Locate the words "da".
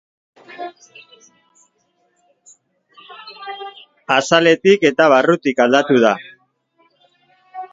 6.07-6.15